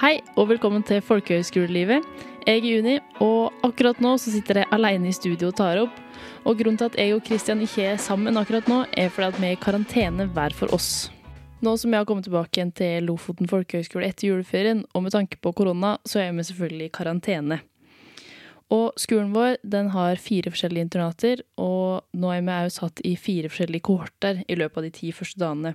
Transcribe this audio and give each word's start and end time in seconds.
Hei 0.00 0.22
og 0.40 0.46
velkommen 0.48 0.80
til 0.88 1.02
Folkehøgskolelivet. 1.04 2.06
Jeg 2.46 2.62
er 2.62 2.64
Juni, 2.64 2.94
og 3.20 3.52
akkurat 3.66 3.98
nå 4.00 4.14
så 4.16 4.32
sitter 4.32 4.62
jeg 4.62 4.68
alene 4.72 5.10
i 5.10 5.12
studio 5.12 5.50
og 5.50 5.58
tar 5.58 5.76
opp. 5.82 5.98
Og 6.48 6.56
grunnen 6.56 6.78
til 6.80 6.88
at 6.88 6.96
jeg 6.96 7.12
og 7.18 7.20
Kristian 7.26 7.60
ikke 7.60 7.84
er 7.84 8.00
sammen 8.00 8.40
akkurat 8.40 8.70
nå, 8.72 8.78
er 8.96 9.12
fordi 9.12 9.28
at 9.28 9.40
vi 9.42 9.50
er 9.50 9.58
i 9.58 9.60
karantene 9.60 10.24
hver 10.32 10.56
for 10.56 10.72
oss. 10.72 11.10
Nå 11.60 11.74
som 11.76 11.92
jeg 11.92 12.00
har 12.00 12.08
kommet 12.08 12.24
tilbake 12.24 12.56
igjen 12.56 12.72
til 12.72 13.10
Lofoten 13.10 13.50
folkehøgskole 13.50 14.08
etter 14.08 14.30
juleferien, 14.30 14.86
og 14.96 15.04
med 15.04 15.12
tanke 15.12 15.36
på 15.36 15.52
korona, 15.52 15.98
så 16.08 16.24
er 16.24 16.32
vi 16.32 16.48
selvfølgelig 16.48 16.88
i 16.88 16.94
karantene. 16.96 17.60
Og 18.70 18.94
skolen 19.00 19.32
vår 19.34 19.56
den 19.66 19.88
har 19.90 20.20
fire 20.22 20.52
forskjellige 20.52 20.86
internater, 20.86 21.40
og 21.58 22.06
nå 22.14 22.30
er 22.30 22.44
vi 22.46 22.54
også 22.54 22.84
satt 22.84 23.02
i 23.06 23.16
fire 23.18 23.50
forskjellige 23.50 23.86
kohorter 23.88 24.44
i 24.46 24.58
løpet 24.58 24.78
av 24.78 24.86
de 24.86 24.92
ti 24.94 25.10
første 25.14 25.42
dagene. 25.42 25.74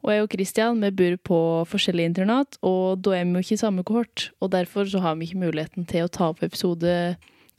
Og 0.00 0.14
jeg 0.14 0.24
og 0.24 0.30
Kristian 0.32 0.80
vi 0.80 0.90
bor 1.02 1.18
på 1.30 1.40
forskjellige 1.68 2.12
internat, 2.12 2.56
og 2.64 3.02
da 3.04 3.18
er 3.18 3.28
vi 3.28 3.36
jo 3.36 3.44
ikke 3.44 3.58
i 3.58 3.60
samme 3.60 3.84
kohort. 3.84 4.30
Og 4.40 4.54
derfor 4.56 4.88
så 4.88 5.04
har 5.04 5.18
vi 5.18 5.28
ikke 5.28 5.44
muligheten 5.44 5.84
til 5.90 6.08
å 6.08 6.12
ta 6.12 6.30
opp, 6.32 6.40
episode, 6.46 6.94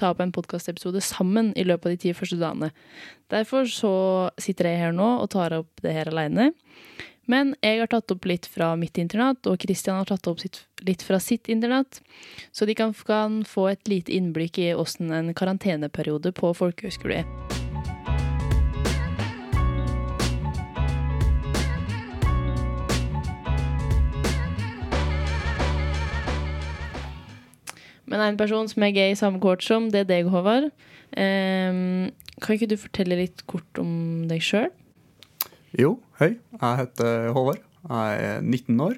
ta 0.01 0.09
opp 0.09 0.25
en 0.25 0.33
podkastepisode 0.33 1.03
sammen 1.05 1.53
i 1.53 1.67
løpet 1.67 1.85
av 1.85 1.95
de 1.95 2.01
ti 2.01 2.15
første 2.17 2.41
dagene. 2.41 2.71
Derfor 3.29 3.69
så 3.69 3.93
sitter 4.41 4.71
jeg 4.71 4.81
her 4.87 4.97
nå 4.97 5.13
og 5.21 5.29
tar 5.35 5.53
opp 5.61 5.85
det 5.85 5.93
her 5.93 6.09
aleine. 6.09 6.51
Men 7.31 7.53
jeg 7.63 7.79
har 7.79 7.87
tatt 7.87 8.11
opp 8.11 8.25
litt 8.27 8.47
fra 8.51 8.73
mitt 8.75 8.97
internat, 8.99 9.47
og 9.47 9.61
Kristian 9.63 10.01
har 10.01 10.09
tatt 10.09 10.27
opp 10.27 10.41
sitt, 10.43 10.65
litt 10.83 11.03
fra 11.05 11.19
sitt 11.23 11.47
internat. 11.47 12.01
Så 12.51 12.67
de 12.67 12.75
kan, 12.75 12.91
kan 13.07 13.41
få 13.47 13.69
et 13.71 13.87
lite 13.87 14.11
innblikk 14.11 14.59
i 14.59 14.73
åssen 14.75 15.13
en 15.15 15.31
karanteneperiode 15.37 16.33
på 16.35 16.51
folkehøyskole 16.57 17.21
er. 17.21 17.29
Men 28.11 28.25
en 28.25 28.35
person 28.35 28.67
som 28.67 28.83
jeg 28.83 28.99
er 28.99 29.13
i 29.13 29.15
samme 29.15 29.39
kort 29.39 29.63
som, 29.63 29.87
det 29.87 30.03
er 30.03 30.09
deg, 30.09 30.27
Håvard. 30.27 30.67
Ehm, 31.15 32.11
kan 32.43 32.57
ikke 32.57 32.73
du 32.73 32.75
fortelle 32.81 33.23
litt 33.23 33.47
kort 33.47 33.79
om 33.79 34.27
deg 34.27 34.43
sjøl? 34.43 34.67
Jo, 35.79 35.95
hei. 36.19 36.33
Jeg 36.59 36.79
heter 36.81 37.29
Håvard. 37.35 37.61
Jeg 37.87 38.23
er 38.27 38.41
19 38.43 38.81
år. 38.83 38.97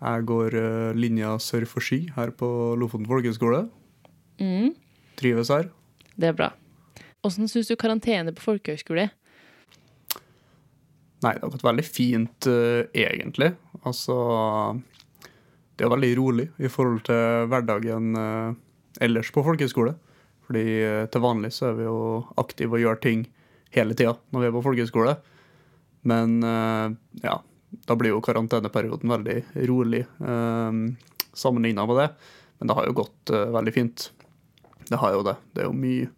Jeg 0.00 0.24
går 0.30 0.54
eh, 0.56 0.92
linja 0.96 1.34
sør 1.42 1.66
for 1.68 1.84
ski 1.84 2.06
her 2.14 2.32
på 2.32 2.48
Lofoten 2.80 3.08
folkehøgskole. 3.08 3.66
Mm, 4.40 4.70
Trives 5.20 5.50
her. 5.52 5.68
det 6.16 6.30
er 6.30 6.36
bra. 6.36 6.50
Åssen 7.24 7.48
syns 7.52 7.68
du 7.68 7.76
karantene 7.76 8.32
på 8.32 8.40
folkehøyskole 8.46 9.04
er? 9.04 9.10
Nei, 11.20 11.34
det 11.36 11.42
har 11.44 11.52
gått 11.52 11.66
veldig 11.66 11.84
fint, 11.84 12.46
eh, 12.48 12.86
egentlig. 12.96 13.50
Altså 13.84 14.16
Det 15.76 15.84
er 15.84 15.92
veldig 15.92 16.16
rolig 16.16 16.48
i 16.58 16.68
forhold 16.68 17.04
til 17.04 17.44
hverdagen 17.52 18.16
eh, 18.16 18.54
ellers 19.04 19.28
på 19.32 19.44
folkehøyskole. 19.44 19.92
Fordi 20.48 20.64
til 21.12 21.22
vanlig 21.22 21.52
så 21.54 21.68
er 21.68 21.76
vi 21.76 21.84
jo 21.84 21.98
aktive 22.40 22.74
og 22.74 22.80
gjør 22.82 22.96
ting 23.04 23.20
hele 23.70 23.94
tida 23.94 24.16
når 24.32 24.40
vi 24.40 24.48
er 24.48 24.54
på 24.56 24.62
folkehøyskole. 24.64 25.12
Men 26.02 26.42
eh, 26.42 26.90
ja, 27.22 27.36
da 27.70 27.96
blir 27.96 28.14
jo 28.14 28.24
karanteneperioden 28.24 29.10
veldig 29.10 29.38
rolig 29.68 30.04
eh, 30.20 30.72
sammenligna 31.32 31.86
med 31.86 31.96
det. 32.02 32.08
Men 32.58 32.70
det 32.70 32.76
har 32.78 32.88
jo 32.88 32.98
gått 33.02 33.32
eh, 33.34 33.48
veldig 33.56 33.74
fint. 33.74 34.10
Det 34.88 35.00
har 35.00 35.16
jo 35.16 35.24
det. 35.26 35.36
Det 35.52 35.64
er 35.64 35.70
jo 35.70 35.80
mye 35.86 36.12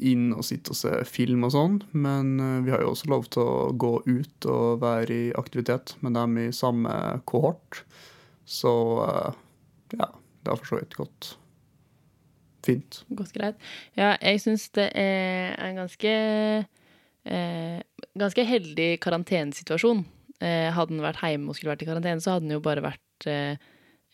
inn 0.00 0.30
og 0.32 0.40
sitte 0.46 0.72
og 0.72 0.76
se 0.78 0.90
film 1.04 1.42
og 1.44 1.50
sånn. 1.52 1.74
Men 1.92 2.38
vi 2.64 2.72
har 2.72 2.80
jo 2.80 2.94
også 2.94 3.10
lov 3.12 3.26
til 3.34 3.42
å 3.42 3.66
gå 3.76 3.90
ut 4.06 4.46
og 4.48 4.78
være 4.80 5.12
i 5.12 5.26
aktivitet 5.36 5.92
med 6.00 6.14
dem 6.16 6.38
i 6.40 6.46
samme 6.54 6.94
kohort. 7.28 7.82
Så 8.48 8.72
ja, 9.92 10.08
det 10.08 10.48
har 10.48 10.62
for 10.62 10.70
så 10.70 10.78
vidt 10.80 10.96
gått 10.96 11.34
fint. 12.64 13.02
Gått 13.08 13.34
greit? 13.36 13.60
Ja, 13.98 14.14
jeg 14.20 14.40
syns 14.42 14.68
det 14.76 14.88
er 14.96 15.54
en 15.60 15.82
ganske 15.82 16.14
eh, 17.24 17.78
Ganske 18.18 18.44
heldig 18.46 18.90
karantenesituasjon. 19.02 20.04
Eh, 20.44 20.70
hadde 20.74 20.94
den 20.94 21.02
vært 21.02 21.22
hjemme 21.22 21.50
og 21.50 21.56
skulle 21.56 21.72
vært 21.72 21.84
i 21.84 21.88
karantene, 21.88 22.22
så 22.22 22.34
hadde 22.36 22.46
den 22.46 22.56
jo 22.56 22.62
bare 22.64 22.84
vært 22.84 23.28
eh, 23.30 23.56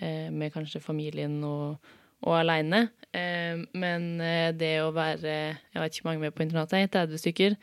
eh, 0.00 0.28
med 0.32 0.52
kanskje 0.54 0.82
familien 0.84 1.38
og, 1.44 1.92
og 2.24 2.36
aleine. 2.38 2.86
Eh, 3.12 3.60
men 3.76 4.10
eh, 4.24 4.52
det 4.56 4.76
å 4.84 4.92
være 4.94 5.32
Jeg 5.32 5.80
vet 5.82 5.96
ikke 5.96 6.06
hvor 6.06 6.12
mange 6.14 6.30
er 6.30 6.36
på 6.36 6.44
internatet, 6.46 6.92
30 6.94 7.22
stykker, 7.24 7.56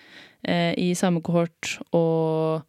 eh, 0.46 0.74
i 0.78 0.92
samme 0.98 1.24
kohort 1.26 1.78
og 1.92 2.66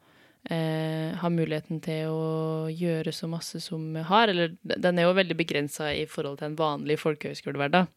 ha 0.49 1.29
muligheten 1.29 1.81
til 1.85 2.09
å 2.09 2.69
gjøre 2.73 3.13
så 3.13 3.27
masse 3.29 3.59
som 3.61 3.83
vi 3.93 4.01
har. 4.07 4.31
Eller 4.33 4.55
den 4.65 4.97
er 4.97 5.05
jo 5.05 5.17
veldig 5.19 5.35
begrensa 5.37 5.91
i 5.93 6.07
forhold 6.09 6.39
til 6.41 6.47
en 6.49 6.57
vanlig 6.57 6.97
folkehøyskolehverdag. 7.03 7.91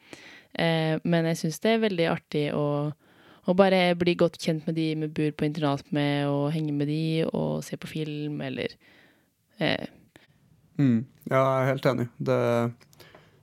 Eh, 0.59 0.98
men 1.08 1.30
jeg 1.30 1.40
syns 1.40 1.62
det 1.64 1.72
er 1.72 1.86
veldig 1.86 2.08
artig 2.12 2.44
å, 2.58 2.92
å 3.47 3.56
bare 3.57 3.96
bli 3.97 4.13
godt 4.16 4.38
kjent 4.38 4.68
med 4.68 4.75
de 4.78 4.90
vi 4.96 5.07
bor 5.07 5.31
på 5.40 5.46
internat 5.47 5.88
med, 5.91 6.28
og 6.29 6.52
henge 6.53 6.74
med 6.78 6.88
de 6.88 7.25
og 7.34 7.63
se 7.66 7.78
på 7.81 7.88
film, 7.90 8.41
eller 8.41 8.75
eh, 9.59 9.88
Mm. 10.79 11.03
Ja, 11.29 11.38
jeg 11.38 11.62
er 11.62 11.68
helt 11.68 11.85
enig. 11.85 12.06
Det 12.18 12.38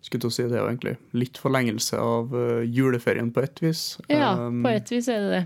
skulle 0.03 0.23
til 0.25 0.31
å 0.31 0.35
si 0.35 0.43
det 0.49 0.57
er 0.59 0.65
egentlig 0.67 0.95
litt 1.15 1.37
forlengelse 1.39 1.99
av 2.01 2.33
uh, 2.35 2.63
juleferien 2.65 3.29
på 3.31 3.43
ett 3.45 3.61
vis. 3.63 3.83
Ja, 4.11 4.33
Um, 4.49 4.63
på 4.65 4.73
et 4.73 4.91
vis 4.91 5.07
er 5.13 5.21
det 5.23 5.31
det. 5.37 5.43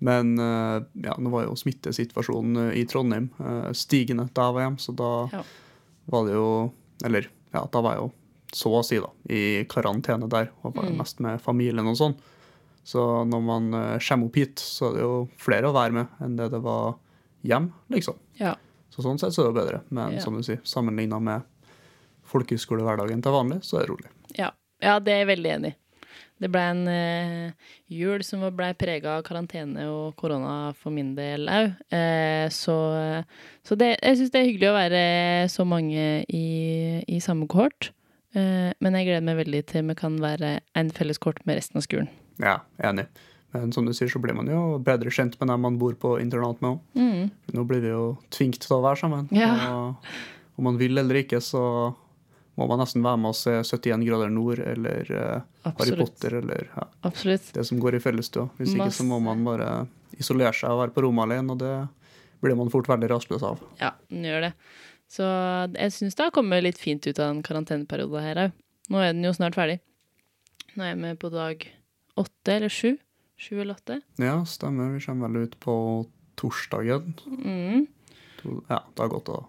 Men 0.00 0.30
uh, 0.40 0.78
ja, 1.04 1.16
nå 1.20 1.28
var 1.34 1.44
jo 1.48 1.56
smittesituasjonen 1.58 2.68
eh, 2.70 2.78
i 2.80 2.86
Trondheim 2.88 3.28
stigende 3.76 4.28
da 4.32 4.46
jeg 4.48 4.56
var 4.56 4.64
hjemme, 4.66 4.80
så 4.82 4.94
da 4.96 5.10
Ja. 5.34 5.42
var 6.14 6.24
det 6.30 6.34
jo 6.38 6.46
Eller 7.04 7.28
ja, 7.52 7.66
da 7.72 7.80
var 7.82 7.96
jeg 7.98 8.04
jo 8.06 8.10
så 8.54 8.72
å 8.78 8.84
si 8.86 8.98
da, 9.02 9.10
i 9.28 9.42
karantene 9.68 10.28
der, 10.30 10.50
og 10.62 10.76
var 10.76 10.88
Mm. 10.88 10.96
mest 11.02 11.20
med 11.20 11.40
familien 11.42 11.86
og 11.88 11.96
sånn. 11.98 12.14
Så 12.84 13.02
når 13.28 13.42
man 13.46 13.74
eh, 13.78 13.98
kommer 14.02 14.26
opp 14.28 14.36
hit, 14.40 14.58
så 14.62 14.90
er 14.90 14.96
det 14.96 15.04
jo 15.04 15.16
flere 15.40 15.70
å 15.70 15.76
være 15.76 15.96
med 16.00 16.22
enn 16.24 16.36
det 16.40 16.48
det 16.52 16.62
var 16.64 16.96
hjem, 17.46 17.70
liksom. 17.94 18.18
Ja. 18.40 18.56
Så 18.92 19.04
sånn 19.04 19.20
sett 19.20 19.34
så 19.34 19.44
er 19.46 19.52
det 19.52 19.60
bedre. 19.60 19.82
Men 19.90 20.18
Ja. 20.18 20.20
som 20.24 20.34
du 20.36 20.42
sier, 20.42 20.60
sammenligna 20.64 21.20
med 21.22 21.46
folkehøyskolehverdagen 22.32 23.22
til 23.22 23.34
vanlig, 23.34 23.62
så 23.64 23.78
er 23.78 23.86
det 23.86 23.92
rolig. 23.92 24.10
Ja, 24.38 24.50
ja 24.82 24.98
det 24.98 25.14
er 25.14 25.24
jeg 25.24 25.30
veldig 25.36 25.54
enig 25.56 25.72
i. 25.72 25.76
Det 26.42 26.48
ble 26.50 26.62
en 26.72 26.88
eh, 26.90 27.52
jul 27.86 28.24
som 28.26 28.42
ble 28.56 28.72
prega 28.74 29.18
av 29.18 29.22
karantene 29.22 29.84
og 29.86 30.16
korona 30.18 30.72
for 30.74 30.90
min 30.90 31.12
del 31.14 31.46
òg. 31.46 31.76
Eh, 31.94 32.48
så 32.50 32.74
så 33.62 33.78
det, 33.78 33.92
jeg 34.02 34.18
syns 34.18 34.32
det 34.34 34.40
er 34.40 34.48
hyggelig 34.48 34.70
å 34.72 34.74
være 34.74 35.02
så 35.52 35.66
mange 35.68 36.24
i, 36.26 36.46
i 37.06 37.20
samme 37.22 37.46
kohort. 37.46 37.92
Eh, 38.34 38.72
men 38.80 38.98
jeg 38.98 39.06
gleder 39.06 39.26
meg 39.28 39.38
veldig 39.44 39.62
til 39.70 39.86
vi 39.86 39.94
kan 40.02 40.18
være 40.18 40.56
en 40.74 40.90
felles 40.90 41.22
kohort 41.22 41.44
med 41.46 41.60
resten 41.60 41.78
av 41.78 41.86
skolen. 41.86 42.10
Ja, 42.40 42.60
enig. 42.78 43.08
Men 43.52 43.72
som 43.72 43.84
du 43.84 43.92
sier, 43.92 44.08
så 44.08 44.20
blir 44.22 44.36
man 44.36 44.48
jo 44.48 44.78
bedre 44.80 45.12
kjent 45.12 45.34
med 45.40 45.50
dem 45.52 45.66
man 45.66 45.74
bor 45.80 45.92
på 46.00 46.14
internat 46.22 46.62
med 46.64 46.70
òg. 46.70 46.78
Mm. 46.96 47.26
Nå 47.52 47.64
blir 47.68 47.82
vi 47.84 47.90
jo 47.92 48.04
tvingt 48.32 48.62
til 48.64 48.78
å 48.78 48.80
være 48.84 49.02
sammen. 49.02 49.26
Ja. 49.36 49.50
Og 49.68 50.60
om 50.60 50.70
man 50.70 50.78
vil 50.80 50.96
eller 50.96 51.20
ikke, 51.20 51.42
så 51.44 51.60
må 52.56 52.68
man 52.68 52.80
nesten 52.82 53.04
være 53.04 53.20
med 53.20 53.32
og 53.32 53.36
se 53.36 53.58
71 53.60 54.06
grader 54.08 54.32
nord 54.32 54.60
eller 54.60 55.12
uh, 55.12 55.72
Harry 55.78 55.96
Potter 55.96 56.38
eller 56.42 56.68
ja, 56.68 56.86
det 57.12 57.64
som 57.68 57.80
går 57.80 57.96
i 57.96 58.02
fellesstua. 58.04 58.48
Hvis 58.58 58.74
ikke 58.76 58.92
så 58.92 59.06
må 59.08 59.20
man 59.24 59.44
bare 59.46 59.68
isolere 60.20 60.52
seg 60.56 60.72
og 60.72 60.82
være 60.82 60.96
på 60.96 61.04
rommet 61.06 61.28
alene, 61.28 61.52
og 61.52 61.60
det 61.60 61.74
blir 62.42 62.58
man 62.58 62.72
fort 62.72 62.88
veldig 62.90 63.08
rastløs 63.12 63.44
av. 63.46 63.60
Ja, 63.80 63.94
den 64.12 64.26
gjør 64.28 64.48
det. 64.48 64.52
Så 65.12 65.28
jeg 65.76 65.92
syns 65.92 66.16
det 66.16 66.24
har 66.24 66.34
kommet 66.34 66.64
litt 66.64 66.80
fint 66.80 67.04
ut 67.04 67.18
av 67.18 67.34
den 67.34 67.44
karanteneperioden 67.44 68.24
her 68.24 68.44
òg. 68.46 68.58
Nå 68.92 69.00
er 69.00 69.12
den 69.12 69.24
jo 69.24 69.32
snart 69.36 69.56
ferdig. 69.56 69.78
Nå 70.72 70.84
er 70.84 70.94
jeg 70.94 71.00
med 71.04 71.20
på 71.20 71.28
dag 71.32 71.64
åtte 72.20 72.54
eller 72.54 72.72
sju. 72.72 72.96
Sju 73.38 73.60
eller 73.60 73.74
åtte. 73.74 74.00
Ja, 74.20 74.44
stemmer. 74.46 74.92
Vi 74.94 75.04
kommer 75.04 75.28
vel 75.28 75.48
ut 75.48 75.58
på 75.60 75.74
torsdagen. 76.38 77.14
Mm. 77.44 77.86
Ja, 78.68 78.82
det 78.94 79.02
har 79.02 79.08
gått 79.08 79.28
og 79.32 79.48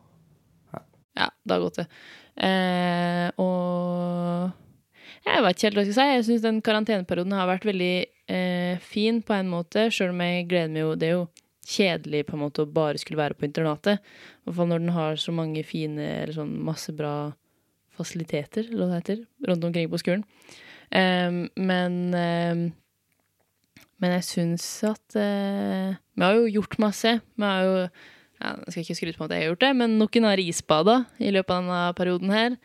Ja, 1.14 1.30
det 1.44 1.54
har 1.54 1.62
gått, 1.62 1.78
det. 1.78 1.88
Eh, 2.42 3.30
og 3.38 4.50
jeg 5.24 5.44
vet 5.46 5.56
ikke 5.58 5.68
helt 5.68 5.78
hva 5.78 5.84
jeg 5.84 5.92
skal 5.92 6.00
si. 6.00 6.16
Jeg 6.18 6.26
syns 6.28 6.46
den 6.46 6.62
karanteneperioden 6.66 7.36
har 7.38 7.50
vært 7.52 7.68
veldig 7.70 7.94
eh, 8.34 8.82
fin 8.82 9.22
på 9.22 9.36
en 9.38 9.52
måte, 9.52 9.88
sjøl 9.94 10.14
om 10.16 10.24
jeg 10.26 10.48
gleder 10.50 10.74
meg 10.74 10.82
jo 10.82 10.96
Det 10.98 11.08
er 11.08 11.14
jo 11.14 11.28
kjedelig 11.64 12.26
på 12.28 12.36
en 12.36 12.44
måte 12.44 12.66
å 12.66 12.74
bare 12.80 13.00
skulle 13.00 13.22
være 13.22 13.38
på 13.38 13.48
internatet. 13.48 14.02
I 14.02 14.50
hvert 14.50 14.58
fall 14.58 14.72
når 14.74 14.84
den 14.84 14.98
har 14.98 15.22
så 15.22 15.36
mange 15.36 15.64
fine, 15.68 16.02
eller 16.24 16.36
sånn 16.36 16.58
masse 16.66 16.92
bra 16.98 17.16
fasiliteter, 17.94 18.68
eller 18.68 18.88
hva 18.88 18.90
det 18.90 19.02
heter, 19.04 19.24
rundt 19.48 19.70
omkring 19.70 19.92
på 19.92 20.02
skolen. 20.02 20.26
Em, 20.94 21.48
men 21.58 21.94
em, 22.14 22.64
Men 24.04 24.12
jeg 24.18 24.26
syns 24.28 24.66
at 24.86 25.16
eh, 25.18 25.96
Vi 26.14 26.22
har 26.22 26.36
jo 26.38 26.50
gjort 26.60 26.78
masse. 26.84 27.16
Vi 27.40 27.44
har 27.48 27.64
jo 27.66 27.76
ja, 27.80 28.50
Jeg 28.66 28.72
skal 28.74 28.84
ikke 28.84 28.98
skryte 29.00 29.18
på 29.18 29.26
at 29.26 29.32
jeg 29.34 29.42
har 29.46 29.52
gjort 29.54 29.64
det, 29.64 29.72
men 29.80 29.98
noen 29.98 30.28
har 30.28 30.42
isbada 30.44 30.98
i 31.18 31.32
løpet 31.32 31.54
av 31.56 31.64
denne 31.64 31.82
perioden 31.98 32.34
her. 32.36 32.58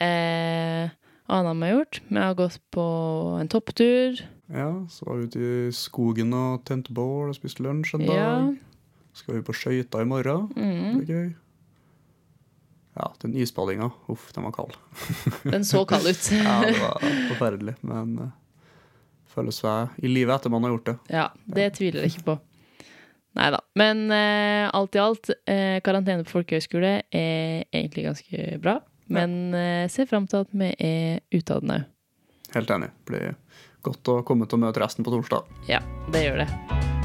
Eh, 0.00 0.90
annet 1.30 1.60
vi 1.60 1.68
har 1.68 1.76
gjort. 1.78 2.00
Vi 2.08 2.18
har 2.18 2.34
gått 2.34 2.58
på 2.74 2.86
en 3.38 3.48
topptur. 3.48 4.20
Ja, 4.50 4.72
så 4.90 5.06
var 5.06 5.20
vi 5.20 5.28
ute 5.30 5.38
i 5.38 5.70
skogen 5.72 6.34
og 6.34 6.64
tente 6.66 6.90
bål 6.92 7.30
og 7.30 7.38
spiste 7.38 7.62
lunsj 7.62 7.94
en 7.94 8.06
dag. 8.08 8.18
Ja. 8.18 8.32
Skal 9.14 9.38
vi 9.38 9.44
på 9.46 9.54
skøyter 9.54 10.02
i 10.02 10.08
morgen? 10.10 10.50
Mm. 10.56 10.98
Det 10.98 11.06
er 11.06 11.14
gøy. 11.14 11.30
Ja, 13.00 13.08
den 13.22 13.34
isbadinga, 13.40 13.90
uff, 14.12 14.28
den 14.36 14.44
var 14.46 14.52
kald. 14.52 14.76
Den 15.54 15.64
så 15.64 15.84
kald 15.88 16.06
ut. 16.06 16.30
Ja, 16.44 16.60
det 16.66 16.76
var 16.80 17.00
forferdelig, 17.30 17.74
men 17.80 18.14
uh, 18.18 18.30
føles 19.32 19.60
seg 19.62 19.96
i 20.04 20.10
livet 20.10 20.36
etter 20.36 20.52
man 20.52 20.66
har 20.66 20.74
gjort 20.76 20.90
det. 20.90 20.96
Ja, 21.14 21.26
det 21.48 21.72
tviler 21.78 22.04
jeg 22.04 22.14
ikke 22.14 22.28
på. 22.32 22.38
Nei 23.38 23.48
da. 23.54 23.60
Men 23.78 24.06
uh, 24.10 24.68
alt 24.74 24.98
i 24.98 25.02
alt, 25.02 25.32
uh, 25.48 25.78
karantene 25.86 26.26
på 26.26 26.34
folkehøyskole 26.38 26.94
er 27.08 27.66
egentlig 27.70 28.08
ganske 28.10 28.60
bra. 28.62 28.80
Men 29.10 29.54
uh, 29.54 29.88
ser 29.90 30.10
fram 30.10 30.28
til 30.30 30.44
at 30.44 30.54
vi 30.54 30.72
er 30.76 31.22
ute 31.32 31.56
av 31.56 31.64
den 31.64 31.76
òg. 31.78 31.90
Helt 32.54 32.72
enig. 32.74 32.90
Blir 33.06 33.36
godt 33.86 34.10
å 34.12 34.20
komme 34.26 34.50
til 34.50 34.58
å 34.58 34.66
møte 34.66 34.82
resten 34.82 35.06
på 35.06 35.14
torsdag. 35.14 35.46
Ja, 35.70 35.84
det 36.12 36.26
gjør 36.26 36.42
det. 36.44 36.99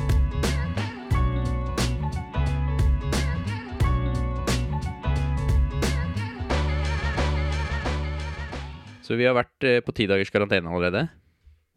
Så 9.06 9.14
vi 9.20 9.28
har 9.28 9.36
vært 9.38 9.66
eh, 9.68 9.82
på 9.86 9.94
ti 9.94 10.08
dagers 10.10 10.32
karantene 10.34 10.72
allerede. 10.72 11.04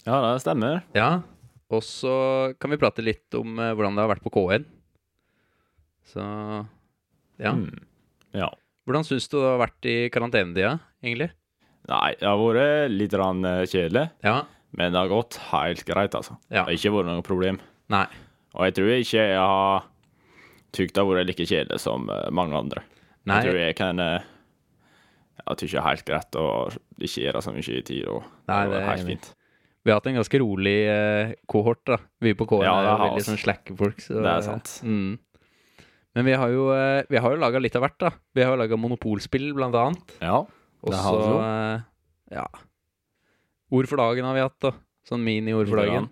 Ja, 0.06 0.16
det 0.24 0.40
stemmer. 0.40 0.80
Ja. 0.96 1.08
Og 1.68 1.82
så 1.84 2.12
kan 2.60 2.72
vi 2.72 2.78
prate 2.80 3.04
litt 3.04 3.34
om 3.36 3.58
eh, 3.60 3.74
hvordan 3.76 3.98
det 3.98 4.04
har 4.06 4.12
vært 4.14 4.24
på 4.24 4.32
K1. 4.32 4.64
Så 6.08 6.24
ja. 7.38 7.52
Mm. 7.52 7.82
Ja. 8.32 8.48
Hvordan 8.88 9.04
syns 9.04 9.28
du 9.28 9.36
det 9.36 9.44
har 9.50 9.60
vært 9.60 9.88
i 9.90 9.96
karantenetida, 10.12 10.78
egentlig? 11.04 11.28
Nei, 11.88 12.14
det 12.16 12.24
har 12.30 12.40
vært 12.40 12.94
litt 12.96 13.18
eh, 13.20 13.60
kjedelig, 13.68 14.06
Ja. 14.24 14.38
men 14.72 14.96
det 14.96 15.02
har 15.02 15.12
gått 15.12 15.36
helt 15.50 15.84
greit, 15.88 16.16
altså. 16.16 16.38
Ja. 16.48 16.64
Det 16.64 16.70
har 16.70 16.78
ikke 16.78 16.94
vært 16.96 17.10
noe 17.12 17.26
problem. 17.26 17.60
Nei. 17.92 18.06
Og 18.56 18.64
jeg 18.64 18.78
tror 18.78 18.94
ikke 18.96 19.28
jeg 19.28 19.36
har 19.36 19.84
tykt 20.72 20.96
det 20.96 21.04
har 21.04 21.12
vært 21.12 21.28
like 21.28 21.44
kjedelig 21.48 21.80
som 21.84 22.08
mange 22.32 22.56
andre. 22.56 22.80
Nei. 23.28 23.42
Jeg 23.42 23.50
tror 23.50 23.60
jeg 23.60 23.76
kan 23.76 24.00
Jeg 25.46 25.56
tykker 25.62 25.74
det 25.76 25.80
er 25.82 25.88
helt 25.88 26.04
greit 26.08 26.38
å 26.40 26.46
ikke 26.98 27.22
gjøre 27.24 27.42
så 27.44 27.52
mye 27.54 27.76
i 27.78 27.82
tid. 27.86 28.04
Og 28.10 28.22
Nei, 28.50 28.62
det 28.68 28.80
er 28.82 28.86
helt 28.90 29.06
fint. 29.08 29.28
Vi 29.84 29.92
har 29.92 30.00
hatt 30.00 30.08
en 30.10 30.18
ganske 30.18 30.40
rolig 30.42 30.76
eh, 30.90 31.32
kohort, 31.48 31.80
da. 31.88 31.96
Vi 32.20 32.34
på 32.36 32.44
K1 32.50 32.64
Ja, 32.66 32.74
er 32.82 32.88
jo 32.90 33.04
veldig 33.06 33.24
sånn 33.28 33.40
slakke 33.40 33.76
folk. 33.78 34.00
Så, 34.04 34.18
Det 34.20 34.32
er 34.34 34.42
sant. 34.44 34.72
Mm. 34.84 35.18
Men 36.18 36.24
vi 36.26 36.34
har 36.40 36.50
jo, 36.52 36.66
eh, 36.74 37.02
vi 37.08 37.20
har 37.22 37.32
jo 37.36 37.40
laga 37.40 37.60
litt 37.62 37.76
av 37.78 37.86
hvert, 37.86 37.98
da. 38.02 38.10
Vi 38.34 38.42
har 38.44 38.52
jo 38.56 38.60
laga 38.60 38.76
monopolspill, 38.80 39.52
blant 39.56 39.74
annet. 39.78 40.16
Ja. 40.20 40.42
Det 40.84 40.92
så 40.94 41.02
har 41.06 41.18
vi 41.22 41.30
jo. 41.30 41.38
eh, 41.40 41.80
Ja. 42.38 42.46
Ord 43.70 43.88
for 43.88 44.00
dagen 44.00 44.24
har 44.24 44.34
vi 44.36 44.40
hatt, 44.44 44.58
da. 44.64 44.72
Sånn 45.08 45.24
mini-ord 45.24 45.68
for 45.70 45.80
dagen. 45.80 46.08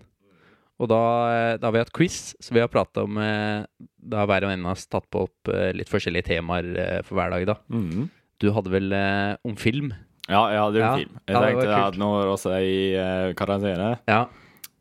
Og 0.78 0.88
da, 0.92 1.02
eh, 1.32 1.56
da 1.56 1.66
har 1.68 1.72
vi 1.72 1.80
hatt 1.80 1.92
quiz, 1.96 2.34
så 2.40 2.52
vi 2.52 2.60
har 2.60 2.68
prata 2.68 3.02
om 3.04 3.16
eh, 3.18 3.64
Da 4.06 4.18
har 4.22 4.26
hver 4.28 4.44
og 4.44 4.52
en 4.52 4.66
av 4.66 4.72
oss 4.76 4.86
tatt 4.86 5.06
på 5.10 5.22
opp 5.24 5.48
eh, 5.52 5.72
litt 5.72 5.88
forskjellige 5.88 6.28
temaer 6.28 7.02
for 7.04 7.16
hver 7.16 7.30
dag, 7.32 7.46
da. 7.48 7.54
Mhm. 7.72 8.08
Du 8.42 8.50
hadde 8.52 8.70
vel 8.72 8.92
eh, 8.92 9.36
om 9.44 9.56
film? 9.56 9.92
ja, 10.28 10.40
jeg 10.50 10.58
hadde 10.58 10.76
om 10.76 10.82
Ja. 10.82 10.96
film. 10.96 11.14
Jeg 11.26 11.34
Ja, 11.34 11.40
det 11.40 11.40
var 11.40 11.46
tenkte 11.46 11.66
kult. 11.66 11.86
at 11.86 12.44
vi 12.44 12.50
er 12.50 12.60
i 12.66 12.94
eh, 12.96 13.32
karantene, 13.34 13.98
Ja. 14.08 14.26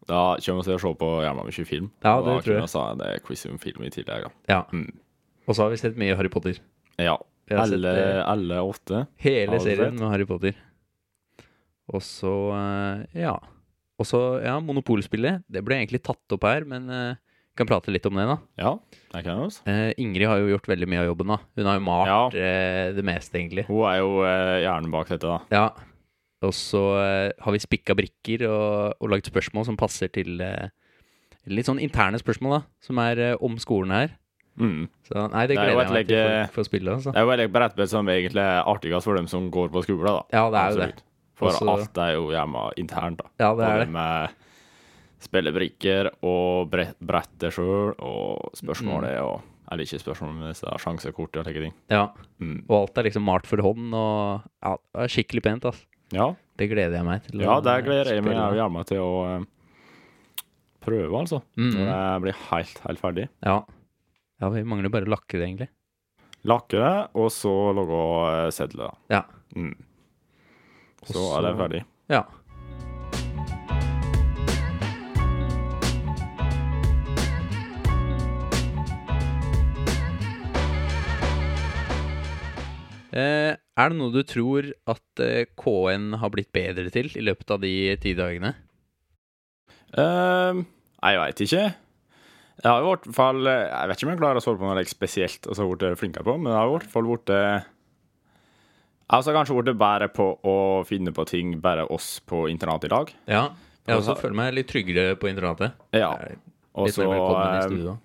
da 0.07 0.37
kommer 0.37 0.63
vi 0.63 0.69
til 0.69 0.75
å 0.75 0.81
se 0.81 0.93
på 0.99 1.09
jævla 1.23 1.45
mye 1.45 1.65
film. 1.65 1.91
Ja, 2.03 2.15
det 2.17 2.25
da 2.25 2.31
tror 2.31 2.35
jeg. 2.35 2.43
kunne 2.45 2.95
vi 2.97 3.01
ha 3.01 3.13
en 3.13 3.19
quiz 3.25 3.45
om 3.45 3.57
film 3.57 3.83
i 3.83 3.89
tillegg. 3.89 4.23
da. 4.23 4.29
ja. 4.49 4.63
Mm. 4.73 4.91
Og 5.47 5.55
så 5.55 5.61
har 5.63 5.69
vi 5.69 5.77
sett 5.77 5.95
mye 5.97 6.15
Harry 6.17 6.29
Potter. 6.29 6.57
Ja. 6.97 7.17
Vi 7.47 7.55
har 7.55 7.65
sett, 7.67 7.73
Alle, 7.75 8.17
eh, 8.17 8.23
alle 8.25 8.55
åtte. 8.55 9.07
Hele 9.17 9.47
Har 9.51 9.57
du 9.59 9.63
serien 9.63 9.91
sett? 9.91 9.99
med 9.99 10.09
Harry 10.11 10.25
Potter. 10.25 10.55
Og 11.93 12.01
så, 12.01 12.31
eh, 12.53 13.21
ja. 13.21 13.35
Og 13.99 14.05
så, 14.05 14.41
ja, 14.43 14.59
Monopolspillet. 14.59 15.43
Det 15.49 15.63
ble 15.63 15.75
egentlig 15.85 16.01
tatt 16.03 16.33
opp 16.33 16.43
her, 16.43 16.65
men 16.65 16.89
eh, 16.89 17.15
kan 17.57 17.67
prate 17.69 17.91
litt 17.93 18.05
om 18.09 18.17
det, 18.19 18.25
da. 18.29 18.37
Ja, 18.59 18.71
det 19.13 19.23
kan 19.25 19.41
vi. 19.41 19.49
Eh, 19.71 19.91
Ingrid 20.03 20.27
har 20.27 20.41
jo 20.41 20.49
gjort 20.53 20.67
veldig 20.71 20.87
mye 20.91 21.03
av 21.03 21.09
jobben, 21.11 21.31
da. 21.33 21.37
Hun 21.55 21.69
har 21.69 21.77
jo 21.79 21.83
malt 21.87 22.35
eh, 22.39 22.91
det 22.95 23.05
meste, 23.07 23.39
egentlig. 23.39 23.65
Hun 23.69 23.83
er 23.89 23.99
jo 24.01 24.09
eh, 24.27 24.61
hjernen 24.65 24.91
bak 24.93 25.11
dette, 25.13 25.29
da. 25.29 25.39
Ja. 25.55 25.65
Og 26.45 26.53
så 26.53 26.81
eh, 27.01 27.31
har 27.41 27.55
vi 27.55 27.61
spikka 27.63 27.95
brikker 27.97 28.43
og, 28.49 28.97
og 28.99 29.13
lagd 29.13 29.29
spørsmål 29.31 29.65
som 29.69 29.79
passer 29.79 30.11
til 30.13 30.39
eh, 30.43 30.67
Litt 31.45 31.67
sånn 31.67 31.77
interne 31.83 32.17
spørsmål, 32.17 32.55
da. 32.57 32.61
Som 32.81 32.99
er 33.03 33.19
eh, 33.21 33.35
om 33.45 33.55
skolen 33.61 33.93
her. 33.93 34.15
Mm. 34.57 34.85
Så 35.05 35.25
nei, 35.33 35.43
det 35.49 35.57
er 35.57 35.67
gleder 35.67 35.81
et 35.81 35.89
jeg 35.89 35.95
meg 35.95 36.07
til 36.09 36.21
for, 36.23 36.53
for 36.55 36.63
å 36.63 36.69
spille, 36.69 36.93
altså. 36.95 37.11
Det 37.11 37.19
er 37.21 37.25
jo 37.27 37.31
veldig 37.33 37.49
brettbrett 37.53 37.91
som 37.91 38.09
egentlig 38.09 38.41
er 38.45 38.63
artigst 38.71 39.05
for 39.09 39.19
dem 39.19 39.27
som 39.29 39.51
går 39.53 39.69
på 39.73 39.83
skole, 39.85 40.07
da. 40.09 40.23
Ja, 40.33 40.45
det 40.53 40.61
er 40.61 40.71
jo 40.71 40.81
det. 40.81 41.03
For 41.35 41.51
Også- 41.51 41.67
alt 41.67 41.97
er 41.99 42.13
jo 42.15 42.29
hjemme 42.31 42.63
internt, 42.79 43.19
da. 43.19 43.29
Ja, 43.43 43.49
det 43.59 43.67
er 43.67 43.83
det. 43.83 43.89
med 43.91 44.41
spillebrikker 45.25 46.12
og 46.25 46.69
brett, 46.72 46.95
brettet 47.01 47.56
sjøl, 47.56 47.94
og 48.00 48.56
spørsmålet 48.57 49.18
og 49.25 49.42
Eller 49.66 49.81
ikke 49.88 49.98
spørsmål, 49.98 50.44
disse 50.51 50.72
sjansekort 50.77 51.38
og 51.42 51.45
slike 51.48 51.62
ting. 51.63 51.72
Ja. 51.89 52.04
Mm. 52.38 52.60
Og 52.69 52.75
alt 52.83 53.00
er 53.01 53.07
liksom 53.07 53.24
malt 53.25 53.48
for 53.50 53.57
hånd, 53.66 53.88
og 53.98 54.44
ja, 54.62 54.75
det 54.77 55.06
er 55.07 55.10
skikkelig 55.16 55.42
pent, 55.48 55.66
altså. 55.66 55.88
Ja, 56.13 56.27
Det 56.56 56.68
gleder 56.69 56.94
jeg 57.00 57.06
meg 57.07 57.24
til. 57.25 57.42
ja, 57.42 57.56
eh, 57.57 57.81
gleder 57.81 58.13
jeg 58.13 58.24
meg 58.24 58.38
òg 58.38 58.54
gjerne 58.60 58.83
til 58.86 59.01
å 59.01 59.16
eh, 59.25 59.48
prøve, 60.86 61.18
altså. 61.18 61.42
Mm. 61.57 61.72
Når 61.74 61.89
jeg 61.89 62.22
blir 62.27 62.38
helt, 62.51 62.83
helt 62.86 63.01
ferdig. 63.01 63.25
Ja. 63.42 63.57
ja, 64.44 64.50
vi 64.54 64.63
mangler 64.69 64.94
bare 64.94 65.10
å 65.10 65.13
lakke 65.16 65.33
det, 65.39 65.48
egentlig. 65.50 65.69
Lakke 66.45 66.77
det, 66.77 66.94
og 67.18 67.31
så 67.33 67.56
lage 67.74 68.00
eh, 68.30 68.51
sedler. 68.54 68.94
Ja. 69.10 69.24
Mm. 69.57 69.74
Så, 71.07 71.13
Så 71.18 71.25
er 71.39 71.42
det 71.48 71.56
ferdig. 71.57 71.83
Ja. 72.13 72.22
Er 83.21 83.89
det 83.91 83.97
noe 83.97 84.12
du 84.12 84.21
tror 84.27 84.67
at 84.91 85.21
eh, 85.23 85.45
KN 85.56 86.17
har 86.19 86.31
blitt 86.33 86.51
bedre 86.56 86.89
til 86.91 87.07
i 87.15 87.23
løpet 87.23 87.53
av 87.56 87.62
de 87.63 87.71
ti 88.03 88.12
dagene? 88.17 88.53
Ehm, 89.95 90.65
jeg 91.00 91.21
veit 91.21 91.44
ikke. 91.45 91.65
Jeg 92.56 92.71
har 92.71 92.81
i 92.81 92.88
hvert 92.88 93.07
fall 93.15 93.41
Jeg 93.45 93.88
vet 93.89 93.97
ikke 93.97 94.07
om 94.07 94.12
jeg 94.13 94.19
klarer 94.21 94.39
å 94.39 94.44
svare 94.44 94.59
på 94.62 94.67
noe 94.69 94.83
spesielt 94.88 95.47
og 95.51 95.57
så 95.57 95.65
blitt 95.67 96.00
flinkere 96.00 96.23
på, 96.27 96.35
men 96.39 96.51
jeg 96.53 96.59
har 96.59 96.69
i 96.69 96.73
hvert 96.77 96.91
fall 96.94 97.07
blitt 97.09 97.31
Jeg 97.35 97.65
har 99.12 99.35
kanskje 99.38 99.57
blitt 99.59 99.79
bedre 99.79 100.07
på 100.12 100.27
å 100.47 100.56
finne 100.88 101.12
på 101.15 101.27
ting 101.29 101.56
bare 101.63 101.83
oss 101.91 102.17
på 102.25 102.45
internatet 102.51 102.89
i 102.89 102.94
dag. 102.95 103.13
Ja. 103.27 103.44
Jeg 103.85 104.00
også 104.00 104.12
Altså- 104.15 104.21
føler 104.23 104.35
meg 104.39 104.53
litt 104.56 104.67
tryggere 104.71 105.15
på 105.19 105.29
internatet. 105.29 105.71
Ja. 105.94 106.09
Og 106.73 106.89
så 106.89 107.06
mer 107.06 107.19
velkommen 107.19 107.53
i 107.53 107.57
eh, 107.59 107.67
studio. 107.69 107.97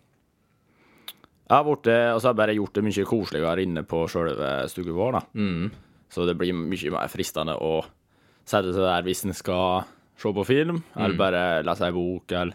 Jeg 1.51 1.57
har 1.57 1.67
borte, 1.67 1.95
Og 2.15 2.21
så 2.21 2.29
har 2.29 2.35
jeg 2.35 2.39
bare 2.39 2.55
gjort 2.55 2.77
det 2.79 2.85
mye 2.87 3.05
koseligere 3.09 3.63
inne 3.65 3.83
på 3.83 4.05
sjølve 4.07 4.51
stuen 4.71 4.95
vår, 4.95 5.17
da. 5.19 5.23
Mm. 5.35 5.71
Så 6.11 6.27
det 6.27 6.37
blir 6.39 6.55
mye 6.55 6.93
mer 6.95 7.11
fristende 7.11 7.57
å 7.59 7.81
sette 8.47 8.71
seg 8.71 8.85
der 8.87 9.03
hvis 9.07 9.25
en 9.27 9.35
skal 9.35 9.83
se 10.21 10.31
på 10.37 10.45
film, 10.47 10.83
eller 10.95 11.19
bare 11.19 11.43
lese 11.67 11.87
ei 11.87 11.95
bok, 11.97 12.31
eller 12.31 12.55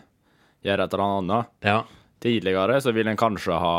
gjøre 0.66 0.88
et 0.88 0.96
eller 0.96 1.06
annet. 1.20 1.52
Ja. 1.66 1.78
Tidligere 2.24 2.80
så 2.82 2.94
ville 2.96 3.12
en 3.12 3.20
kanskje 3.20 3.60
ha 3.60 3.76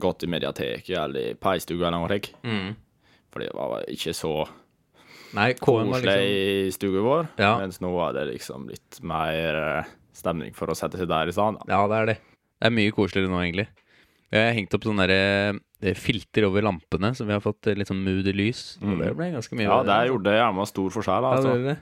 gått 0.00 0.24
i 0.24 0.30
mediateket 0.32 0.96
eller 0.96 1.32
i 1.32 1.36
peistua 1.36 1.88
eller 1.88 1.98
noe 1.98 2.08
slikt. 2.08 2.32
Mm. 2.42 2.72
Fordi 3.30 3.50
det 3.50 3.56
var 3.58 3.84
ikke 3.92 4.16
så 4.16 4.34
Nei, 5.36 5.52
koselig 5.60 6.00
liksom 6.00 6.24
i 6.24 6.72
stua 6.74 7.04
vår. 7.04 7.28
Ja. 7.38 7.52
Mens 7.60 7.78
nå 7.84 7.92
er 8.08 8.16
det 8.16 8.24
liksom 8.32 8.64
litt 8.72 8.98
mer 9.06 9.60
eh, 9.60 9.92
stemning 10.16 10.56
for 10.56 10.72
å 10.72 10.78
sette 10.78 10.98
seg 10.98 11.10
der 11.12 11.30
i 11.30 11.36
stedet. 11.36 11.68
Ja, 11.70 11.84
det 11.90 12.00
er 12.00 12.10
det. 12.10 12.16
Det 12.58 12.66
er 12.66 12.74
mye 12.74 12.96
koseligere 12.96 13.30
nå, 13.30 13.38
egentlig. 13.44 13.68
Jeg 14.30 14.46
har 14.46 14.54
hengt 14.54 14.74
opp 14.76 14.84
sånne 14.86 15.06
der, 15.10 15.58
eh, 15.82 15.94
filter 15.98 16.44
over 16.46 16.62
lampene, 16.62 17.10
så 17.18 17.26
vi 17.26 17.32
har 17.34 17.40
fått 17.42 17.66
eh, 17.66 17.74
litt 17.74 17.88
sånn 17.90 18.02
moody 18.04 18.32
lys. 18.36 18.78
Mm. 18.82 18.98
det 19.02 19.16
ble 19.18 19.30
ganske 19.34 19.56
mye 19.58 19.66
Ja, 19.66 19.82
det 19.82 19.90
altså. 19.96 20.10
gjorde 20.12 20.36
jævla 20.38 20.66
stor 20.70 20.90
forskjell. 20.94 21.26
Ja, 21.26 21.30
det 21.30 21.50
Altså. 21.50 21.64
det. 21.64 21.78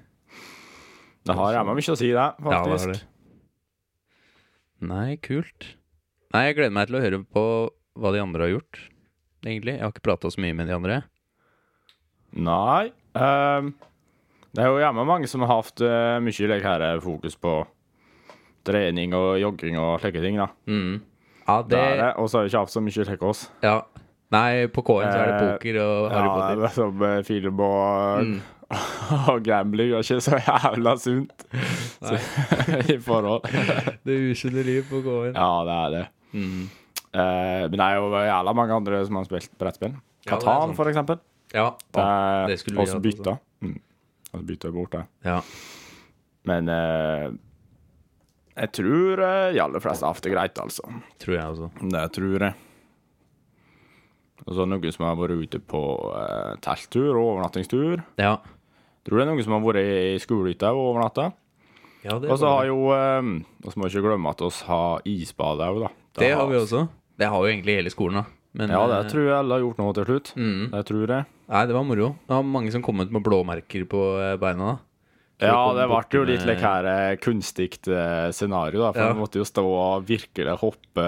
Det 1.28 1.34
har 1.36 1.52
jævla 1.58 1.74
mye 1.76 1.92
å 1.92 1.98
si, 1.98 2.06
det, 2.08 2.14
Ja, 2.14 2.32
faktisk. 2.40 2.86
har 2.86 2.92
det. 2.94 3.02
Nei, 4.80 5.16
kult. 5.16 5.74
Nei, 6.32 6.44
jeg 6.46 6.56
gleder 6.56 6.72
meg 6.72 6.86
til 6.88 6.96
å 6.96 7.02
høre 7.02 7.20
på 7.24 7.44
hva 7.98 8.12
de 8.14 8.20
andre 8.22 8.46
har 8.46 8.52
gjort, 8.54 8.78
egentlig. 9.44 9.74
Jeg 9.76 9.82
har 9.82 9.92
ikke 9.92 10.06
prata 10.06 10.30
så 10.30 10.40
mye 10.40 10.54
med 10.54 10.68
de 10.70 10.74
andre. 10.76 11.02
Nei. 12.38 12.92
Um, 13.18 13.74
det 14.54 14.62
er 14.64 14.70
jo 14.70 14.78
gjerne 14.80 15.06
mange 15.08 15.28
som 15.30 15.42
har 15.44 15.50
hatt 15.62 15.80
uh, 15.82 16.18
mye 16.22 16.48
like, 16.48 16.64
her, 16.64 16.84
eh, 16.94 17.00
fokus 17.02 17.34
på 17.36 17.66
trening 18.68 19.14
og 19.16 19.38
jogging 19.40 19.78
og 19.80 19.98
slike 20.00 20.22
ting. 20.22 20.36
da. 20.40 20.48
Mm. 20.68 21.00
Ja, 21.48 21.62
Det 21.62 21.70
det 21.70 21.78
er 21.80 21.96
det. 22.02 22.10
Og 22.20 22.28
så 22.30 22.38
har 22.38 22.44
vi 22.44 22.50
ikke 22.52 22.58
hatt 22.66 22.70
så 22.76 22.80
mye 22.84 23.04
slik 23.08 23.22
oss. 23.24 23.46
Ja. 23.64 23.80
Nei, 24.30 24.66
på 24.68 24.82
K1 24.84 25.06
så 25.08 25.18
er 25.18 25.26
det 25.26 25.34
Eh, 25.34 25.52
poker 25.56 25.76
og 25.80 26.10
Harry 26.12 26.28
Potter. 26.28 26.48
Ja, 26.48 26.54
det 26.60 26.64
er 26.68 26.74
som 26.76 27.02
eh, 27.02 27.22
film 27.24 27.60
og, 27.64 28.24
Mm. 28.24 28.40
og 29.32 29.38
gambling 29.46 29.94
er 29.96 30.02
ikke 30.04 30.20
så 30.20 30.36
jævla 30.44 30.92
sunt 31.00 31.46
så, 32.04 32.18
i 32.94 32.98
forhold. 33.00 33.48
Det 34.04 34.18
usunne 34.32 34.62
liv 34.66 34.82
på 34.90 35.00
K1. 35.00 35.32
Ja, 35.32 35.48
det 35.64 35.78
er 35.78 35.94
det. 35.96 36.04
Mm. 36.36 36.68
Uh, 37.08 37.64
men 37.72 37.72
det 37.72 37.80
er 37.86 37.94
jo 37.96 38.10
jævla 38.12 38.52
mange 38.52 38.74
andre 38.76 39.00
som 39.08 39.16
har 39.16 39.24
spilt 39.24 39.50
brettspill. 39.58 39.94
Det 39.96 40.28
er 40.32 40.36
Katan, 40.36 40.68
ja, 40.68 40.76
for 40.76 40.90
eksempel. 40.92 41.16
Ja. 41.54 41.70
Det 41.94 42.04
er 42.04 42.46
det 42.52 42.58
skulle 42.60 42.76
vi 42.76 42.84
også 42.84 43.00
bytta. 43.00 43.38
Mm. 43.64 43.78
Og 44.34 44.40
så 44.42 44.46
bytta 44.52 44.70
bort 44.76 44.92
det. 44.92 45.04
ja. 45.24 45.40
Men 46.44 46.68
eh, 46.68 47.30
jeg 48.58 48.72
tror 48.78 49.22
eh, 49.24 49.50
de 49.54 49.60
aller 49.64 49.82
fleste 49.84 50.06
har 50.06 50.14
hatt 50.16 50.24
det 50.26 50.32
greit, 50.34 50.58
altså. 50.62 50.84
Tror 51.22 51.34
jeg 51.36 51.44
også. 51.54 51.70
Det 51.94 52.04
tror 52.16 52.44
jeg. 52.48 52.54
Og 54.46 54.54
så 54.56 54.64
noen 54.68 54.94
som 54.94 55.04
har 55.08 55.18
vært 55.18 55.42
ute 55.44 55.60
på 55.60 55.82
eh, 56.16 56.54
telttur 56.64 57.10
og 57.16 57.34
overnattingstur. 57.34 58.04
Ja. 58.20 58.36
Tror 59.06 59.20
det 59.20 59.24
er 59.26 59.30
noen 59.32 59.44
som 59.44 59.56
har 59.56 59.64
vært 59.64 59.82
i 59.82 60.16
skolehytta 60.22 60.70
og 60.76 60.92
overnatta. 60.92 61.30
ja 62.06 62.18
det, 62.22 62.30
Og 62.30 62.38
så 62.40 62.50
har 62.54 62.66
jo 62.68 62.78
eh, 62.94 63.30
Og 63.64 63.72
så 63.72 63.78
må 63.78 63.88
vi 63.88 63.96
ikke 63.96 64.06
glemme 64.06 64.30
at 64.32 64.42
vi 64.44 64.50
har 64.70 65.06
isbad 65.14 65.64
òg, 65.66 65.82
da. 65.86 65.92
det 66.20 66.32
har 66.34 66.48
vi 66.50 66.58
også. 66.60 66.86
Det 67.18 67.26
har 67.26 67.42
jo 67.42 67.50
egentlig 67.50 67.78
hele 67.80 67.90
skolen, 67.94 68.22
da. 68.22 68.34
Men, 68.58 68.70
Ja, 68.72 68.86
det 68.90 68.98
eh, 69.04 69.10
tror 69.12 69.26
jeg 69.26 69.36
alle 69.36 69.54
har 69.58 69.64
gjort 69.66 69.80
nå 69.82 69.88
til 69.94 70.08
slutt. 70.08 70.32
mm. 70.36 70.62
Det 70.72 70.84
tror 70.88 71.14
jeg. 71.14 71.26
Nei, 71.48 71.64
det 71.66 71.74
var 71.76 71.84
moro. 71.88 72.08
Det 72.28 72.34
var 72.36 72.44
mange 72.44 72.72
som 72.72 72.82
kom 72.84 73.00
ut 73.00 73.10
med 73.12 73.24
blåmerker 73.24 73.84
på 73.88 74.02
eh, 74.22 74.36
beina. 74.40 74.72
da. 74.72 74.87
Ja, 75.40 75.72
det 75.76 75.84
ble 75.86 76.00
jo 76.18 76.24
litt 76.26 76.44
like 76.48 76.60
her 76.64 76.84
eh, 76.90 77.16
kunstig 77.22 77.76
eh, 77.86 78.30
scenario, 78.34 78.80
da. 78.82 78.92
For 78.92 79.00
Ja. 79.04 79.12
vi 79.12 79.20
måtte 79.20 79.38
jo 79.38 79.44
stå 79.46 79.62
og 79.64 80.06
virkelig 80.08 80.56
hoppe 80.58 81.04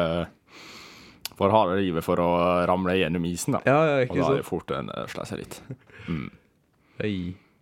for 1.41 1.51
harde 1.51 1.79
livet 1.81 2.05
for 2.05 2.17
å 2.21 2.29
ramle 2.69 2.95
gjennom 3.01 3.25
isen, 3.27 3.57
da. 3.57 3.61
Ja, 3.67 3.79
ja, 3.89 3.97
ikke 4.05 4.13
Og 4.13 4.19
da 4.21 4.33
er 4.33 4.37
det 4.43 4.47
fort 4.47 4.71
en 4.77 4.91
uh, 4.93 5.07
slår 5.09 5.27
seg 5.31 5.39
litt. 5.41 5.61
Oi. 7.05 7.15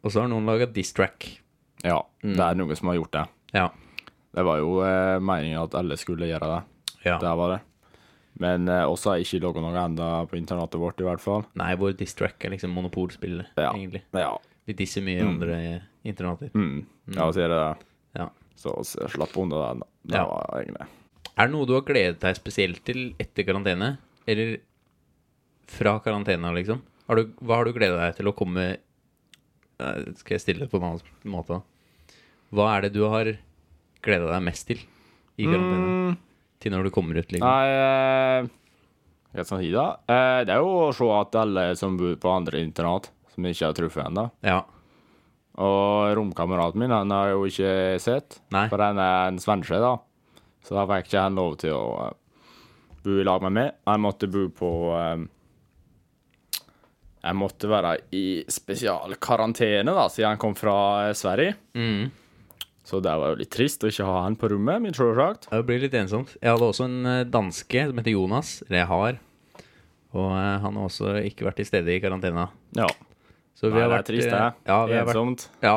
Og 0.03 0.13
så 0.13 0.23
har 0.25 0.29
noen 0.33 0.47
laga 0.49 0.67
diss-track. 0.71 1.29
Ja, 1.87 2.01
Mm. 2.25 2.35
det 2.35 2.43
er 2.45 2.55
noen 2.59 2.77
som 2.77 2.89
har 2.91 2.97
gjort 2.99 3.13
det. 3.15 3.25
Ja. 3.55 3.69
Det 4.35 4.45
var 4.45 4.59
jo 4.59 4.81
eh, 4.83 5.19
meningen 5.23 5.63
at 5.63 5.75
alle 5.79 5.97
skulle 5.97 6.27
gjøre 6.27 6.49
det. 6.57 6.63
ja. 7.07 7.19
Det 7.23 7.37
var 7.39 7.55
det. 7.55 7.61
Men 8.39 8.69
eh, 8.69 8.85
også 8.87 9.11
har 9.15 9.19
ikke 9.23 9.41
laga 9.43 9.61
noe 9.63 9.79
enda 9.85 10.09
på 10.27 10.37
internatet 10.39 10.79
vårt, 10.79 11.01
i 11.01 11.05
hvert 11.07 11.21
fall. 11.23 11.45
Nei, 11.59 11.75
vår 11.79 11.97
diss-track 11.99 12.45
er 12.45 12.51
liksom 12.51 12.71
monopolspillet, 12.75 13.47
Ja. 13.57 13.73
egentlig. 13.73 14.03
Ja. 14.13 14.37
Vi 14.69 14.75
disser 14.77 15.01
mye 15.05 15.23
Mm. 15.25 15.29
andre 15.33 15.59
internater. 16.05 16.51
Mm. 16.55 16.85
Ja, 17.15 17.27
så 17.31 17.33
sier 17.39 17.49
det. 17.49 17.61
Ja. 18.21 18.29
Så 18.59 18.75
slapp 18.85 19.37
unna 19.41 19.63
den. 19.73 19.83
Det 20.05 20.17
Ja. 20.19 20.27
var 20.29 20.61
egentlig 20.63 20.87
Er 21.39 21.47
det 21.47 21.53
noe 21.55 21.67
du 21.67 21.73
har 21.75 21.83
gledet 21.87 22.19
deg 22.21 22.35
spesielt 22.37 22.85
til 22.85 23.15
etter 23.19 23.45
karantene? 23.47 23.97
Eller 24.27 24.59
fra 25.67 25.99
karantena, 26.01 26.53
liksom? 26.53 26.83
Har 27.09 27.17
du, 27.17 27.25
hva 27.41 27.57
har 27.61 27.65
du 27.65 27.73
gledet 27.73 27.99
deg 27.99 28.17
til 28.17 28.27
å 28.29 28.35
komme 28.37 28.77
Eh, 29.81 30.13
Skal 30.17 30.35
jeg 30.35 30.41
stille 30.43 30.59
det 30.67 30.71
på 30.73 30.79
en 30.81 30.89
annen 30.89 31.01
måte? 31.31 31.63
Hva 32.53 32.77
er 32.77 32.81
det 32.83 32.93
du 32.95 33.05
har 33.09 33.29
gleda 34.03 34.27
deg 34.33 34.43
mest 34.43 34.67
til 34.67 34.79
i 35.39 35.45
karantene? 35.47 35.87
Mm. 36.11 36.17
Til 36.59 36.73
når 36.73 36.83
du 36.83 36.91
kommer 36.91 37.17
ut, 37.17 37.29
liksom? 37.31 37.47
Nei 37.47 37.69
eh, 38.43 38.49
Hva 39.37 39.45
skal 39.47 39.61
si, 39.63 39.71
da? 39.71 39.85
Eh, 40.09 40.45
det 40.49 40.51
er 40.51 40.59
jo 40.59 40.89
å 40.89 40.93
se 40.93 41.07
at 41.15 41.37
alle 41.39 41.77
som 41.77 41.97
bor 41.97 42.17
på 42.17 42.33
andre 42.35 42.59
internat, 42.65 43.07
som 43.38 43.47
jeg 43.47 43.54
ikke 43.54 43.71
har 43.71 43.78
truffet 43.78 44.07
ennå 44.11 44.26
Ja. 44.42 44.59
Og 45.59 46.12
romkameraten 46.18 46.78
min 46.78 46.95
han 46.95 47.11
har 47.11 47.30
jeg 47.30 47.35
jo 47.35 47.47
ikke 47.50 48.02
sett, 48.02 48.38
Nei. 48.54 48.68
for 48.71 48.83
han 48.83 48.99
er 49.02 49.33
en 49.33 49.40
svenske, 49.42 49.78
da. 49.83 49.97
Så 50.62 50.76
da 50.76 50.85
fikk 50.87 51.09
ikke 51.09 51.25
han 51.25 51.38
lov 51.38 51.57
til 51.62 51.75
å 51.75 51.87
uh, 51.99 52.12
bo 53.02 53.16
i 53.18 53.26
lag 53.26 53.42
med 53.47 53.57
meg. 53.57 53.73
Han 53.88 54.04
måtte 54.04 54.28
bo 54.30 54.45
på 54.54 54.71
eh, 54.95 55.25
Jeg 57.25 57.38
måtte 57.38 57.71
være 57.71 57.97
i 58.14 58.45
spesialkarantene, 58.47 59.95
da, 59.97 60.07
siden 60.12 60.35
han 60.35 60.42
kom 60.42 60.54
fra 60.59 60.76
eh, 61.09 61.14
Sverige. 61.18 61.57
Mm. 61.75 62.11
Så 62.87 63.02
det 63.04 63.16
var 63.18 63.33
jo 63.33 63.40
litt 63.40 63.52
trist 63.52 63.83
å 63.83 63.90
ikke 63.90 64.07
ha 64.07 64.23
han 64.26 64.38
på 64.38 64.52
rommet, 64.52 64.83
min 64.85 64.95
selvsagt. 64.97 65.50
Det 65.50 65.64
blir 65.66 65.83
litt 65.83 65.97
ensomt. 65.99 66.37
Jeg 66.38 66.54
hadde 66.54 66.71
også 66.71 66.87
en 66.87 67.26
danske 67.28 67.83
som 67.90 67.99
heter 68.00 68.14
Jonas. 68.14 68.52
Eller 68.68 68.83
jeg 68.83 68.90
har. 68.92 69.18
Og 70.16 70.30
han 70.33 70.78
har 70.78 70.87
også 70.87 71.18
ikke 71.28 71.45
vært 71.50 71.61
til 71.61 71.68
stede 71.68 71.92
i 71.92 72.00
karantena. 72.00 72.47
Ja. 72.78 72.88
Så 73.59 73.67
vi 73.73 73.75
Nei, 73.75 73.83
har 73.83 73.91
det 73.91 73.99
er 73.99 74.07
trist, 74.12 74.29
eh, 74.29 74.38
det. 74.38 74.69
Ja, 74.71 74.79
vi 74.87 74.95
har 75.00 75.09
vært, 75.09 75.49
ja. 75.67 75.77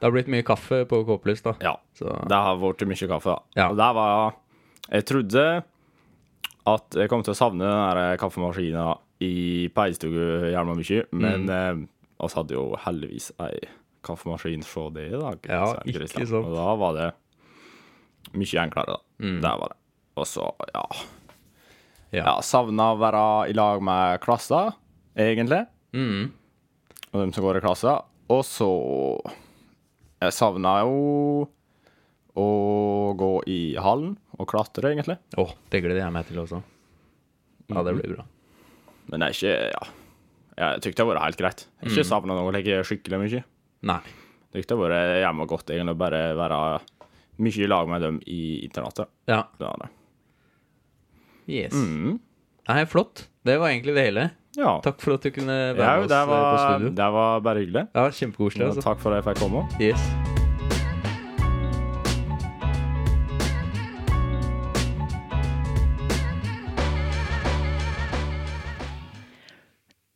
Det 0.00 0.06
har 0.08 0.12
blitt 0.14 0.28
mye 0.32 0.44
kaffe 0.44 0.78
på 0.88 1.02
K-plus, 1.08 1.42
da. 1.44 1.52
Ja. 1.64 1.74
Så 1.96 2.08
Det 2.28 2.38
har 2.46 2.56
vært 2.60 2.84
mye 2.88 3.08
kaffe. 3.10 3.34
da. 3.34 3.38
Ja. 3.60 3.68
Og 3.70 3.76
der 3.76 3.92
var 3.94 4.34
Jeg 4.90 5.04
trodde 5.08 5.64
at 6.66 6.96
jeg 6.96 7.08
kom 7.10 7.22
til 7.22 7.32
å 7.34 7.36
savne 7.36 7.60
den 7.64 7.96
der 7.96 8.16
kaffemaskinen 8.20 8.98
i 9.20 9.68
peisestue 9.74 10.52
jævla 10.52 10.74
mye, 10.76 11.04
men 11.12 11.46
Mm. 11.46 11.50
eh, 11.84 11.86
oss 12.24 12.34
hadde 12.34 12.50
jo 12.56 12.74
heldigvis 12.76 13.30
ei 13.40 13.60
kaffemaskin 14.02 14.62
fra 14.64 14.90
det 14.90 15.06
i 15.12 15.18
dag. 15.18 15.38
Ja, 15.48 15.74
ikke 15.84 16.08
sant. 16.08 16.32
Og 16.32 16.54
da 16.54 16.74
var 16.76 16.92
det 16.94 17.14
mye 18.34 18.60
enklere, 18.64 18.86
da. 18.86 18.98
Mm. 19.20 19.40
Der 19.42 19.58
var 19.58 19.68
det. 19.68 19.76
Og 20.16 20.24
så, 20.26 20.50
ja 20.74 20.84
Ja. 22.12 22.24
Ja, 22.24 22.40
savna 22.40 22.92
å 22.94 22.98
være 22.98 23.50
i 23.50 23.52
lag 23.52 23.82
med 23.82 24.20
klassa, 24.20 24.74
egentlig. 25.16 25.66
mm. 25.92 26.30
Og 27.14 27.20
dem 27.22 27.32
som 27.34 27.44
går 27.46 27.60
i 27.60 27.62
klassa. 27.64 27.98
Og 28.34 28.42
så 28.46 28.68
Jeg 30.24 30.34
savna 30.34 30.78
jo 30.82 31.48
å 32.34 32.46
gå 33.14 33.32
i 33.46 33.58
hallen 33.78 34.16
og 34.34 34.48
klatre, 34.50 34.90
egentlig. 34.90 35.18
Å, 35.38 35.44
det 35.70 35.82
gleder 35.84 36.00
jeg 36.02 36.14
meg 36.14 36.26
til 36.26 36.40
også. 36.42 36.58
Ja, 37.70 37.84
det 37.86 37.92
blir 37.94 38.16
bra. 38.16 38.24
Men 39.10 39.22
det 39.22 39.28
er 39.28 39.36
ikke 39.38 39.54
Ja. 39.74 39.84
Jeg 40.54 40.82
tykte 40.84 41.02
det 41.02 41.02
har 41.02 41.10
vært 41.16 41.24
helt 41.24 41.40
greit. 41.40 41.62
Jeg 41.66 41.88
har 41.88 41.96
ikke 41.96 42.06
savna 42.06 42.34
noe 42.38 42.52
like 42.54 42.76
skikkelig 42.86 43.18
mye. 43.18 43.40
Nei. 43.90 43.96
Jeg 44.54 44.62
tykte 44.62 44.76
det 44.76 44.76
har 44.78 44.84
vært 44.84 45.16
hjemme 45.24 45.46
godt 45.50 45.72
egentlig 45.74 45.94
å 45.96 45.98
bare 45.98 46.20
være 46.38 46.58
mye 47.42 47.64
i 47.64 47.66
lag 47.66 47.90
med 47.90 48.04
dem 48.06 48.20
i 48.30 48.40
internatet. 48.62 49.10
Ja. 49.26 49.40
Det 49.58 49.66
var 49.66 49.82
det. 49.82 49.88
Yes. 51.50 51.74
Mm. 51.74 52.20
Nei, 52.70 52.84
flott. 52.86 53.26
Det 53.44 53.58
var 53.58 53.72
egentlig 53.74 53.96
det 53.98 54.06
hele. 54.06 54.28
Ja. 54.56 54.76
Takk 54.84 55.00
for 55.02 55.14
at 55.18 55.22
du 55.26 55.30
kunne 55.34 55.56
være 55.74 55.82
Ja, 55.82 55.96
med 55.96 56.04
oss 56.04 56.12
eh, 56.12 56.28
på 56.28 56.62
studio. 56.68 56.94
det 57.02 57.10
var 57.18 57.40
bare 57.40 57.58
hyggelig. 57.64 57.86
Ja, 57.94 58.08
kjempekoselig. 58.10 58.66
Altså. 58.70 58.86
takk 58.86 59.00
for 59.02 59.10
at 59.14 59.24
jeg 59.24 59.34
fikk 59.34 59.42
komme. 59.46 59.66
Yes. 59.80 60.33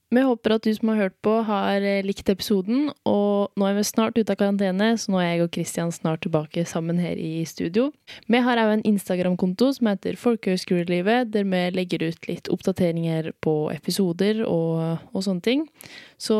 Vi 0.08 0.22
håper 0.24 0.54
at 0.54 0.64
du 0.64 0.70
som 0.72 0.88
har 0.88 1.02
hørt 1.02 1.16
på, 1.20 1.34
har 1.44 1.84
eh, 1.84 2.00
likt 2.06 2.30
episoden. 2.32 2.86
Og 3.08 3.52
nå 3.60 3.66
er 3.68 3.74
vi 3.76 3.84
snart 3.84 4.16
ute 4.16 4.32
av 4.32 4.38
karantene, 4.40 4.94
så 4.96 5.12
nå 5.12 5.20
er 5.20 5.34
jeg 5.34 5.44
og 5.44 5.50
Kristian 5.52 5.92
snart 5.92 6.22
tilbake 6.24 6.64
sammen 6.68 7.00
her 7.02 7.20
i 7.20 7.42
studio. 7.48 7.90
Vi 8.24 8.40
har 8.44 8.60
òg 8.62 8.72
en 8.78 8.84
Instagram-konto 8.88 9.68
som 9.76 9.90
heter 9.90 10.16
Folkehøgskolelivet, 10.20 11.28
der 11.34 11.44
vi 11.44 11.60
legger 11.76 12.06
ut 12.08 12.28
litt 12.30 12.48
oppdateringer 12.52 13.34
på 13.44 13.54
episoder 13.74 14.40
og, 14.46 15.04
og 15.12 15.26
sånne 15.26 15.44
ting. 15.44 15.66
Så 16.16 16.38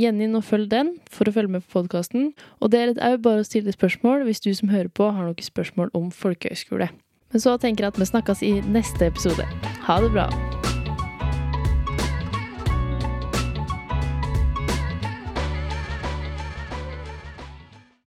gjen 0.00 0.22
inn 0.24 0.38
og 0.38 0.46
følg 0.48 0.70
den 0.72 0.94
for 1.12 1.28
å 1.28 1.34
følge 1.36 1.58
med 1.58 1.66
på 1.66 1.82
podkasten. 1.82 2.32
Og 2.64 2.72
det 2.72 2.80
er 2.80 2.94
òg 3.10 3.20
bare 3.26 3.44
å 3.44 3.48
stille 3.48 3.76
spørsmål 3.76 4.24
hvis 4.30 4.40
du 4.46 4.54
som 4.56 4.72
hører 4.72 4.88
på, 4.88 5.10
har 5.12 5.28
noen 5.28 5.44
spørsmål 5.44 5.92
om 5.92 6.08
folkehøgskole. 6.14 6.88
Men 7.30 7.44
så 7.44 7.54
tenker 7.60 7.84
jeg 7.84 7.94
at 7.94 8.00
vi 8.00 8.08
snakkes 8.08 8.42
i 8.48 8.56
neste 8.72 9.12
episode. 9.12 9.44
Ha 9.84 10.00
det 10.00 10.10
bra. 10.16 10.26